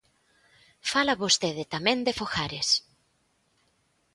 [0.91, 2.67] Fala vostede tamén de fogares.